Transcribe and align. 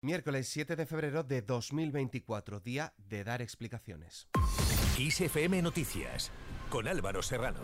Miércoles 0.00 0.46
7 0.46 0.76
de 0.76 0.86
febrero 0.86 1.24
de 1.24 1.42
2024, 1.42 2.60
día 2.60 2.94
de 3.08 3.24
dar 3.24 3.42
explicaciones. 3.42 4.28
ISFM 4.96 5.60
Noticias, 5.60 6.30
con 6.70 6.86
Álvaro 6.86 7.20
Serrano. 7.20 7.58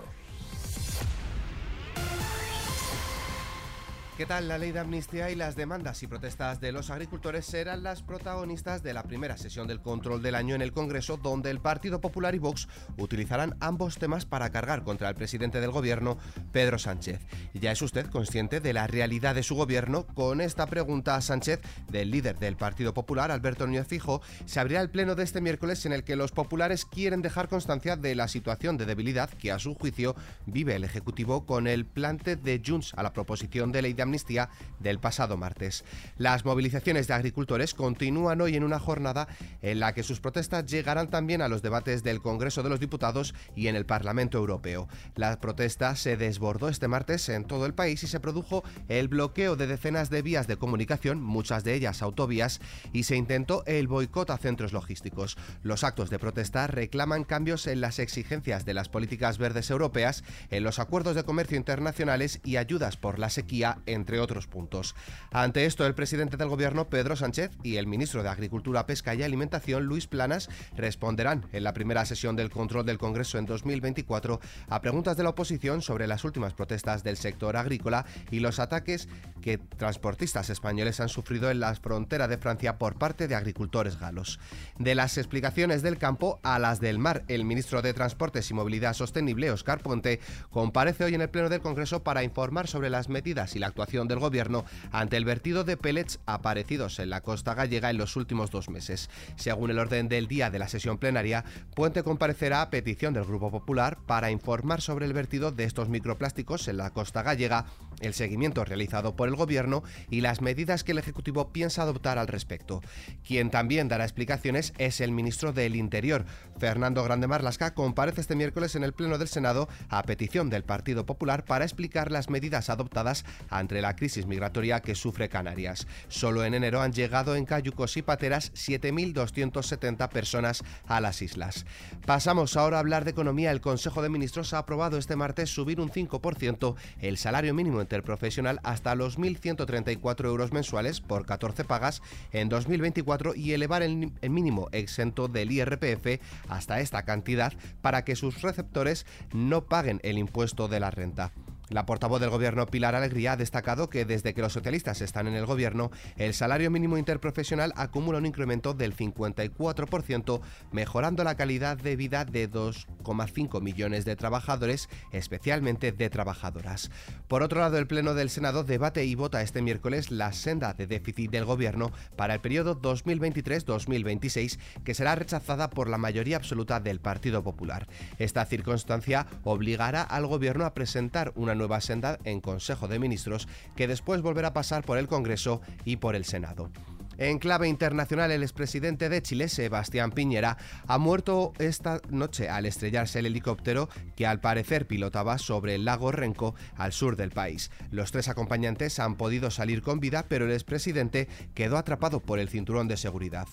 ¿Qué 4.17 4.27
tal? 4.27 4.47
La 4.47 4.58
ley 4.58 4.71
de 4.71 4.79
amnistía 4.79 5.29
y 5.31 5.35
las 5.35 5.57
demandas 5.57 6.01
y 6.05 6.07
protestas 6.07 6.61
de 6.61 6.71
los 6.71 6.91
agricultores 6.91 7.45
serán 7.47 7.83
las 7.83 8.05
protagonistas 8.05 8.85
de 8.85 8.95
la 8.95 9.03
primera 9.03 9.37
sesión 9.37 9.67
del 9.67 9.80
control 9.80 10.23
del 10.23 10.37
año 10.37 10.55
en 10.55 10.62
el 10.62 10.71
Congreso, 10.71 11.17
donde 11.17 11.51
el 11.51 11.59
Partido 11.59 12.01
Popular 12.01 12.33
y 12.33 12.39
Vox 12.39 12.69
utilizarán 12.97 13.57
ambos 13.59 13.98
temas 13.98 14.25
para 14.25 14.51
cargar 14.51 14.85
contra 14.85 15.09
el 15.09 15.16
presidente 15.16 15.61
del 15.61 15.73
gobierno, 15.73 16.16
Pedro 16.53 16.79
Sánchez. 16.79 17.23
¿Ya 17.55 17.73
es 17.73 17.83
usted 17.83 18.07
consciente 18.07 18.61
de 18.61 18.73
la 18.73 18.87
realidad 18.87 19.35
de 19.35 19.43
su 19.43 19.57
gobierno? 19.57 20.07
Con 20.15 20.41
esta 20.41 20.67
pregunta 20.67 21.17
a 21.17 21.21
Sánchez, 21.21 21.61
del 21.91 22.12
líder 22.12 22.39
del 22.39 22.57
Partido 22.57 22.95
Popular, 22.95 23.33
Alberto 23.33 23.67
Núñez 23.67 23.89
Fijo, 23.89 24.23
se 24.45 24.60
abrirá 24.60 24.80
el 24.80 24.91
pleno 24.91 25.16
de 25.16 25.24
este 25.24 25.41
miércoles 25.41 25.87
en 25.87 25.93
el 25.93 26.05
que 26.05 26.15
los 26.15 26.30
populares 26.30 26.85
quieren 26.85 27.21
dejar 27.21 27.49
constancia 27.49 27.96
de 27.96 28.15
la 28.15 28.29
situación 28.29 28.77
de 28.77 28.87
debilidad 28.87 29.29
que, 29.29 29.51
a 29.51 29.59
su 29.59 29.74
juicio, 29.74 30.15
vive 30.46 30.77
el 30.77 30.85
Ejecutivo 30.85 31.46
con 31.46 31.66
el 31.66 31.85
plante 31.85 32.37
de 32.37 32.62
Junts 32.65 32.95
a 32.95 33.02
la 33.02 33.12
proposición 33.12 33.73
de 33.73 33.83
ley 33.83 33.93
de 33.93 34.04
amnistía 34.05 34.49
del 34.79 35.01
pasado 35.01 35.37
martes. 35.37 35.85
Las 36.17 36.45
movilizaciones 36.45 37.09
de 37.09 37.15
agricultores 37.15 37.75
continúan 37.75 38.41
hoy 38.41 38.57
en 38.57 38.65
una 38.65 38.79
jornada 38.79 39.27
en 39.63 39.80
la 39.80 39.93
que 39.95 40.03
sus 40.03 40.21
protestas 40.21 40.67
llegarán 40.67 41.11
también 41.11 41.43
a 41.43 41.49
los 41.49 41.63
debates 41.63 42.03
del 42.03 42.23
Congreso 42.23 42.63
de 42.63 42.69
los 42.69 42.80
Diputados 42.80 43.35
y 43.57 43.69
en 43.69 43.77
el 43.77 43.87
Parlamento 43.87 44.39
Europeo. 44.39 44.89
La 45.17 45.41
protesta 45.41 45.97
se 45.97 46.17
desbordó 46.17 46.69
este 46.69 46.89
martes 46.89 47.29
en 47.29 47.45
todo 47.45 47.67
el 47.67 47.75
país 47.75 48.03
y 48.03 48.07
se 48.07 48.21
produjo 48.21 48.63
el 48.89 49.09
bloqueo 49.09 49.57
de 49.57 49.67
decenas 49.67 50.11
de 50.11 50.23
vías 50.23 50.47
de 50.47 50.57
comunicación, 50.57 51.23
muchas 51.23 51.65
de 51.65 51.75
ellas 51.75 52.02
autovías, 52.02 52.61
y 52.93 53.05
se 53.05 53.16
intentó 53.16 53.65
el 53.66 53.89
boicot 53.89 54.30
a 54.30 54.39
centros 54.39 54.73
logísticos. 54.73 55.37
Los 55.63 55.85
actos 55.85 56.11
de 56.11 56.19
protesta 56.19 56.66
reclaman 56.66 57.24
cambios 57.24 57.66
en 57.66 57.80
las 57.80 57.99
exigencias 57.99 58.65
de 58.65 58.74
las 58.74 58.89
políticas 58.89 59.39
verdes 59.39 59.71
europeas, 59.71 60.24
en 60.51 60.65
los 60.65 60.79
acuerdos 60.79 61.15
de 61.15 61.24
comercio 61.24 61.57
internacionales 61.57 62.41
y 62.45 62.57
ayudas 62.57 62.96
por 62.96 63.18
la 63.18 63.30
sequía 63.30 63.79
entre 63.95 64.20
otros 64.20 64.46
puntos. 64.46 64.94
Ante 65.32 65.64
esto, 65.64 65.86
el 65.86 65.94
presidente 65.94 66.36
del 66.36 66.48
gobierno, 66.48 66.88
Pedro 66.88 67.16
Sánchez, 67.16 67.50
y 67.62 67.76
el 67.76 67.86
ministro 67.86 68.22
de 68.22 68.28
Agricultura, 68.28 68.86
Pesca 68.86 69.14
y 69.14 69.22
Alimentación, 69.22 69.84
Luis 69.84 70.06
Planas, 70.06 70.48
responderán 70.76 71.46
en 71.52 71.64
la 71.64 71.72
primera 71.72 72.04
sesión 72.04 72.36
del 72.36 72.50
control 72.50 72.84
del 72.86 72.98
Congreso 72.98 73.38
en 73.38 73.46
2024 73.46 74.40
a 74.68 74.80
preguntas 74.80 75.16
de 75.16 75.22
la 75.22 75.30
oposición 75.30 75.82
sobre 75.82 76.06
las 76.06 76.24
últimas 76.24 76.54
protestas 76.54 77.02
del 77.02 77.16
sector 77.16 77.56
agrícola 77.56 78.04
y 78.30 78.40
los 78.40 78.58
ataques 78.58 79.08
que 79.40 79.58
transportistas 79.58 80.50
españoles 80.50 81.00
han 81.00 81.08
sufrido 81.08 81.50
en 81.50 81.60
la 81.60 81.74
frontera 81.74 82.28
de 82.28 82.38
Francia 82.38 82.78
por 82.78 82.96
parte 82.96 83.28
de 83.28 83.34
agricultores 83.34 83.98
galos. 83.98 84.40
De 84.78 84.94
las 84.94 85.18
explicaciones 85.18 85.82
del 85.82 85.98
campo 85.98 86.40
a 86.42 86.58
las 86.58 86.80
del 86.80 86.98
mar, 86.98 87.24
el 87.28 87.44
ministro 87.44 87.82
de 87.82 87.92
Transportes 87.94 88.50
y 88.50 88.54
Movilidad 88.54 88.94
Sostenible, 88.94 89.50
Oscar 89.50 89.80
Ponte, 89.80 90.20
comparece 90.50 91.04
hoy 91.04 91.14
en 91.14 91.20
el 91.20 91.30
Pleno 91.30 91.48
del 91.48 91.60
Congreso 91.60 92.02
para 92.02 92.24
informar 92.24 92.68
sobre 92.68 92.90
las 92.90 93.08
medidas 93.08 93.54
y 93.54 93.58
la 93.58 93.66
actuación 93.66 93.83
del 93.84 94.18
Gobierno 94.18 94.64
ante 94.92 95.16
el 95.16 95.24
vertido 95.24 95.62
de 95.62 95.77
pellets 95.77 96.18
aparecidos 96.27 96.98
en 96.98 97.10
la 97.10 97.20
costa 97.20 97.54
gallega 97.54 97.90
en 97.90 97.98
los 97.98 98.16
últimos 98.16 98.50
dos 98.50 98.68
meses. 98.68 99.10
Según 99.36 99.70
el 99.70 99.78
orden 99.78 100.08
del 100.08 100.27
día 100.27 100.50
de 100.50 100.58
la 100.58 100.68
sesión 100.68 100.98
plenaria, 100.98 101.44
Puente 101.77 102.02
comparecerá 102.02 102.62
a 102.62 102.70
petición 102.70 103.14
del 103.14 103.24
Grupo 103.24 103.50
Popular 103.50 103.98
para 104.06 104.30
informar 104.30 104.80
sobre 104.80 105.06
el 105.06 105.12
vertido 105.12 105.52
de 105.52 105.64
estos 105.64 105.88
microplásticos 105.88 106.66
en 106.66 106.78
la 106.78 106.90
costa 106.90 107.22
gallega, 107.22 107.66
el 108.05 108.14
seguimiento 108.14 108.64
realizado 108.64 109.16
por 109.16 109.28
el 109.28 109.36
Gobierno 109.36 109.83
y 110.10 110.20
las 110.20 110.41
medidas 110.41 110.84
que 110.84 110.92
el 110.92 110.98
Ejecutivo 110.98 111.52
piensa 111.52 111.83
adoptar 111.83 112.19
al 112.19 112.28
respecto. 112.28 112.83
Quien 113.27 113.50
también 113.50 113.88
dará 113.88 114.05
explicaciones 114.05 114.72
es 114.78 115.00
el 115.00 115.12
ministro 115.12 115.52
del 115.52 115.77
Interior. 115.77 116.24
Fernando 116.58 117.02
Grande 117.02 117.27
Marlasca 117.27 117.74
comparece 117.74 118.20
este 118.20 118.36
miércoles 118.36 118.74
en 118.77 118.84
el 118.84 118.92
Pleno 118.92 119.19
del 119.19 119.28
Senado 119.28 119.69
a 119.88 120.02
petición 120.02 120.51
del 120.51 120.64
Partido 120.64 121.06
Popular 121.06 121.45
para 121.45 121.64
explicar 121.64 122.11
las 122.11 122.30
medidas 122.30 122.70
adoptadas 122.70 123.24
ante 123.51 123.80
la 123.83 123.96
crisis 123.96 124.27
migratoria 124.27 124.80
que 124.80 124.95
sufre 124.95 125.28
Canarias. 125.28 125.86
Solo 126.08 126.45
en 126.45 126.55
enero 126.55 126.80
han 126.80 126.92
llegado 126.92 127.36
en 127.36 127.45
cayucos 127.45 127.96
y 127.96 128.03
pateras 128.03 128.53
7.270 128.55 130.09
personas 130.09 130.62
a 130.87 131.01
las 131.01 131.23
islas. 131.23 131.67
Pasamos 132.07 132.57
ahora 132.57 132.77
a 132.77 132.81
hablar 132.81 133.05
de 133.05 133.11
economía. 133.11 133.51
El 133.51 133.61
Consejo 133.61 134.03
de 134.03 134.09
Ministros 134.09 134.55
ha 134.55 134.59
aprobado 134.59 134.99
este 134.99 135.17
martes 135.17 135.51
subir 135.51 135.81
un 135.81 135.91
5% 135.91 136.75
el 137.01 137.19
salario 137.19 137.55
mínimo 137.55 137.81
interprofesional 137.94 138.59
hasta 138.65 138.97
los 138.97 139.19
1.134 139.21 140.25
euros 140.25 140.53
mensuales 140.53 141.00
por 141.00 141.27
14 141.27 141.62
pagas 141.65 142.03
en 142.32 142.49
2024 142.49 143.37
y 143.37 143.53
elevar 143.53 143.84
el, 143.84 144.10
el 144.21 144.31
mínimo 144.31 144.69
exento 144.72 145.28
del 145.28 145.53
IRPF 145.53 146.21
hasta 146.49 146.81
esta 146.81 147.04
cantidad 147.04 147.53
para 147.83 148.04
que 148.04 148.16
sus 148.16 148.43
receptores 148.43 149.06
no 149.33 149.66
paguen 149.66 150.00
el 150.03 150.19
impuesto 150.19 150.66
de 150.66 150.81
la 150.81 150.91
renta. 150.91 151.33
La 151.71 151.87
portavoz 151.87 152.21
del 152.21 152.29
Gobierno, 152.29 152.67
Pilar 152.67 152.95
Alegría, 152.95 153.33
ha 153.33 153.37
destacado 153.39 153.89
que 153.89 154.05
desde 154.05 154.35
que 154.35 154.43
los 154.43 154.53
socialistas 154.53 155.01
están 155.01 155.27
en 155.29 155.35
el 155.35 155.47
Gobierno, 155.47 155.91
el 156.17 156.35
salario 156.35 156.71
mínimo 156.71 156.99
interprofesional 156.99 157.73
acumula 157.75 158.19
un 158.19 158.27
incremento 158.27 158.75
del 158.75 158.95
54%, 158.95 160.43
mejorando 160.73 161.25
la 161.25 161.37
calidad 161.37 161.79
de 161.79 161.97
vida 161.97 162.27
de 162.27 162.51
2,5 162.51 163.63
millones 163.63 164.05
de 164.05 164.15
trabajadores, 164.15 164.91
especialmente 165.11 165.91
de 165.93 166.11
trabajadoras. 166.11 166.91
Por 167.29 167.43
otro 167.43 167.61
lado, 167.61 167.79
el 167.79 167.87
Pleno 167.87 168.13
del 168.13 168.29
Senado 168.29 168.63
debate 168.63 169.07
y 169.07 169.15
vota 169.15 169.41
este 169.41 169.63
miércoles 169.63 170.11
la 170.11 170.35
senda 170.35 170.75
de 170.75 170.87
déficit 170.87 171.31
del 171.31 171.47
Gobierno 171.47 171.93
para 172.15 172.35
el 172.35 172.41
periodo 172.41 172.79
2023-2026, 172.79 174.59
que 174.85 174.93
será 174.93 175.15
rechazada 175.15 175.71
por 175.71 175.89
la 175.89 175.97
mayoría 175.97 176.37
absoluta 176.37 176.79
del 176.79 177.01
Partido 177.01 177.43
Popular. 177.43 177.89
Esta 178.19 178.45
circunstancia 178.45 179.27
obligará 179.45 180.03
al 180.03 180.27
Gobierno 180.27 180.67
a 180.67 180.75
presentar 180.75 181.33
una 181.37 181.53
nueva 181.54 181.81
senda 181.81 182.19
en 182.25 182.41
Consejo 182.41 182.88
de 182.88 182.98
Ministros 182.98 183.48
que 183.76 183.88
después 183.88 184.22
volverá 184.22 184.48
a 184.48 184.54
pasar 184.54 184.84
por 184.84 184.98
el 184.98 185.09
Congreso 185.09 185.60
y 185.84 185.97
por 185.97 186.16
el 186.16 186.25
Senado. 186.25 186.70
En 187.16 187.38
clave 187.38 187.69
internacional, 187.69 188.32
el 188.32 188.42
expresidente 188.42 189.09
de 189.09 189.22
Chile, 189.22 189.48
Sebastián 189.48 190.10
Piñera, 190.10 190.59
ha 190.88 190.98
muerto 190.98 191.53
esta 191.59 192.00
noche 192.10 192.48
al 192.48 192.66
estrellarse 192.66 193.20
el 193.20 193.26
helicóptero 193.26 193.88
que 194.16 194.26
al 194.26 194.41
parecer 194.41 194.87
pilotaba 194.87 195.38
sobre 195.38 195.76
el 195.76 195.84
lago 195.84 196.10
Renco 196.10 196.56
al 196.76 196.92
sur 196.92 197.16
del 197.16 197.31
país. 197.31 197.71
Los 197.92 198.10
tres 198.10 198.28
acompañantes 198.28 198.98
han 198.98 199.15
podido 199.15 199.53
salir 199.53 199.81
con 199.81 200.00
vida, 200.00 200.26
pero 200.28 200.47
el 200.47 200.53
expresidente 200.53 201.28
quedó 201.54 201.78
atrapado 201.78 202.19
por 202.19 202.41
el 202.41 202.48
cinturón 202.48 202.88
de 202.88 202.97
seguridad. 202.97 203.47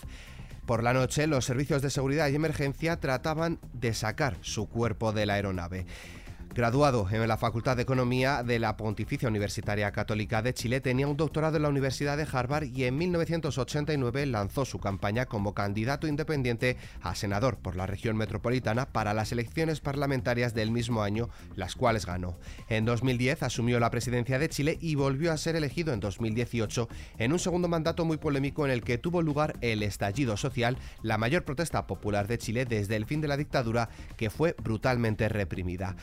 Por 0.66 0.83
la 0.83 0.94
noche, 0.94 1.28
los 1.28 1.45
servicios 1.45 1.81
de 1.81 1.89
seguridad 1.89 2.29
y 2.29 2.35
emergencia 2.35 3.00
trataban 3.00 3.59
de 3.73 3.94
sacar 3.94 4.38
su 4.41 4.69
cuerpo 4.69 5.12
de 5.12 5.25
la 5.25 5.33
aeronave. 5.33 5.85
Graduado 6.53 7.07
en 7.09 7.25
la 7.29 7.38
Facultad 7.38 7.78
de 7.78 7.84
Economía 7.84 8.44
de 8.44 8.59
la 8.59 8.75
Pontificia 8.75 9.29
Universitaria 9.29 9.89
Católica 9.94 10.41
de 10.41 10.53
Chile, 10.53 10.81
tenía 10.81 11.07
un 11.07 11.16
doctorado 11.16 11.56
en 11.56 11.63
la 11.63 11.69
Universidad 11.69 12.17
de 12.17 12.28
Harvard 12.29 12.66
y 12.66 12.84
en 12.84 12.97
1989 12.97 14.25
lanzó 14.25 14.66
su 14.66 14.78
campaña 14.78 15.28
como 15.28 15.53
candidato 15.53 16.07
independiente 16.07 16.75
a 17.01 17.16
senador 17.16 17.56
por 17.56 17.78
la 17.78 17.88
región 17.88 18.17
metropolitana 18.17 18.85
para 18.85 19.13
las 19.13 19.31
elecciones 19.31 19.79
parlamentarias 19.79 20.53
del 20.53 20.72
mismo 20.72 21.03
año, 21.03 21.29
las 21.56 21.75
cuales 21.75 22.06
ganó. 22.06 22.38
En 22.68 22.83
2010 22.83 23.44
asumió 23.44 23.79
la 23.79 23.89
presidencia 23.89 24.38
de 24.38 24.50
Chile 24.50 24.78
y 24.81 24.95
volvió 24.95 25.31
a 25.31 25.38
ser 25.38 25.56
elegido 25.56 25.94
en 25.94 26.01
2018 26.01 26.89
en 27.18 27.31
un 27.31 27.39
segundo 27.39 27.69
mandato 27.69 28.03
muy 28.03 28.18
polémico 28.18 28.66
en 28.66 28.72
el 28.72 28.83
que 28.83 28.97
tuvo 28.97 29.22
lugar 29.22 29.56
el 29.62 29.83
estallido 29.83 30.35
social, 30.35 30.78
la 31.01 31.18
mayor 31.18 31.45
protesta 31.45 31.88
popular 31.88 32.28
de 32.28 32.38
Chile 32.38 32.66
desde 32.66 32.97
el 32.97 33.06
fin 33.06 33.22
de 33.22 33.29
la 33.29 33.38
dictadura 33.38 33.88
que 34.18 34.29
fue 34.29 34.53
brutalmente 34.62 35.29
reprimida. 35.29 35.95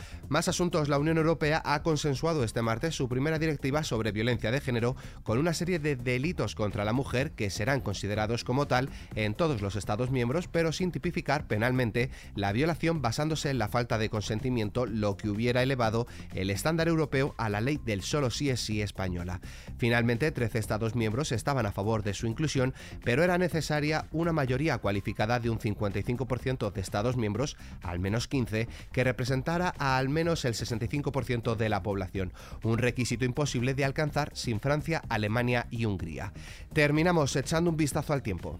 Asuntos, 0.46 0.88
la 0.88 0.98
Unión 0.98 1.18
Europea 1.18 1.60
ha 1.64 1.82
consensuado 1.82 2.44
este 2.44 2.62
martes 2.62 2.94
su 2.94 3.08
primera 3.08 3.40
directiva 3.40 3.82
sobre 3.82 4.12
violencia 4.12 4.52
de 4.52 4.60
género 4.60 4.94
con 5.24 5.38
una 5.38 5.52
serie 5.52 5.80
de 5.80 5.96
delitos 5.96 6.54
contra 6.54 6.84
la 6.84 6.92
mujer 6.92 7.32
que 7.32 7.50
serán 7.50 7.80
considerados 7.80 8.44
como 8.44 8.68
tal 8.68 8.88
en 9.16 9.34
todos 9.34 9.60
los 9.62 9.74
Estados 9.74 10.12
miembros, 10.12 10.46
pero 10.46 10.70
sin 10.70 10.92
tipificar 10.92 11.48
penalmente 11.48 12.10
la 12.36 12.52
violación 12.52 13.02
basándose 13.02 13.50
en 13.50 13.58
la 13.58 13.68
falta 13.68 13.98
de 13.98 14.10
consentimiento, 14.10 14.86
lo 14.86 15.16
que 15.16 15.28
hubiera 15.28 15.62
elevado 15.62 16.06
el 16.34 16.50
estándar 16.50 16.86
europeo 16.86 17.34
a 17.36 17.48
la 17.48 17.60
ley 17.60 17.80
del 17.84 18.02
solo 18.02 18.30
sí 18.30 18.48
es 18.48 18.60
sí 18.60 18.80
española. 18.80 19.40
Finalmente, 19.78 20.30
13 20.30 20.58
Estados 20.58 20.94
miembros 20.94 21.32
estaban 21.32 21.66
a 21.66 21.72
favor 21.72 22.04
de 22.04 22.14
su 22.14 22.28
inclusión, 22.28 22.74
pero 23.02 23.24
era 23.24 23.38
necesaria 23.38 24.06
una 24.12 24.32
mayoría 24.32 24.78
cualificada 24.78 25.40
de 25.40 25.50
un 25.50 25.58
55% 25.58 26.70
de 26.70 26.80
Estados 26.80 27.16
miembros, 27.16 27.56
al 27.82 27.98
menos 27.98 28.28
15, 28.28 28.68
que 28.92 29.04
representara 29.04 29.74
a 29.78 29.96
al 29.96 30.08
menos 30.08 30.27
el 30.32 30.54
65% 30.54 31.56
de 31.56 31.68
la 31.68 31.82
población, 31.82 32.32
un 32.62 32.78
requisito 32.78 33.24
imposible 33.24 33.74
de 33.74 33.84
alcanzar 33.84 34.30
sin 34.34 34.60
Francia, 34.60 35.02
Alemania 35.08 35.66
y 35.70 35.84
Hungría. 35.84 36.32
Terminamos 36.72 37.34
echando 37.36 37.70
un 37.70 37.76
vistazo 37.76 38.12
al 38.12 38.22
tiempo. 38.22 38.58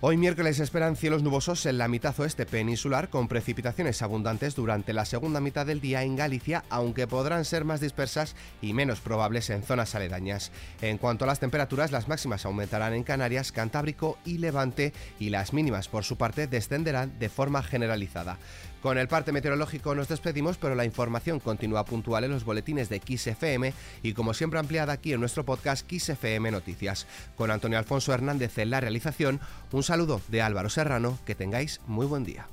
Hoy 0.00 0.16
miércoles 0.16 0.60
esperan 0.60 0.94
cielos 0.94 1.24
nubosos 1.24 1.66
en 1.66 1.76
la 1.76 1.88
mitad 1.88 2.14
oeste 2.20 2.46
peninsular 2.46 3.10
con 3.10 3.26
precipitaciones 3.26 4.00
abundantes 4.00 4.54
durante 4.54 4.92
la 4.92 5.04
segunda 5.04 5.40
mitad 5.40 5.66
del 5.66 5.80
día 5.80 6.04
en 6.04 6.14
Galicia, 6.14 6.62
aunque 6.70 7.08
podrán 7.08 7.44
ser 7.44 7.64
más 7.64 7.80
dispersas 7.80 8.36
y 8.62 8.74
menos 8.74 9.00
probables 9.00 9.50
en 9.50 9.64
zonas 9.64 9.96
aledañas. 9.96 10.52
En 10.82 10.98
cuanto 10.98 11.24
a 11.24 11.26
las 11.26 11.40
temperaturas, 11.40 11.90
las 11.90 12.06
máximas 12.06 12.46
aumentarán 12.46 12.94
en 12.94 13.02
Canarias, 13.02 13.50
Cantábrico 13.50 14.18
y 14.24 14.38
Levante 14.38 14.92
y 15.18 15.30
las 15.30 15.52
mínimas 15.52 15.88
por 15.88 16.04
su 16.04 16.16
parte 16.16 16.46
descenderán 16.46 17.18
de 17.18 17.28
forma 17.28 17.64
generalizada. 17.64 18.38
Con 18.82 18.96
el 18.96 19.08
parte 19.08 19.32
meteorológico 19.32 19.96
nos 19.96 20.06
despedimos, 20.06 20.56
pero 20.56 20.76
la 20.76 20.84
información 20.84 21.40
continúa 21.40 21.84
puntual 21.84 22.22
en 22.22 22.30
los 22.30 22.44
boletines 22.44 22.88
de 22.88 23.00
XFM 23.04 23.74
y 24.04 24.12
como 24.12 24.34
siempre 24.34 24.60
ampliada 24.60 24.92
aquí 24.92 25.12
en 25.12 25.18
nuestro 25.18 25.44
podcast 25.44 25.84
XFM 25.90 26.52
Noticias. 26.52 27.08
Con 27.36 27.50
Antonio 27.50 27.76
Alfonso 27.76 28.14
Hernández 28.14 28.56
en 28.58 28.70
la 28.70 28.80
realización, 28.80 29.40
un 29.72 29.82
saludo 29.88 30.20
de 30.28 30.42
Álvaro 30.42 30.68
Serrano, 30.68 31.18
que 31.24 31.34
tengáis 31.34 31.80
muy 31.86 32.04
buen 32.04 32.22
día. 32.22 32.46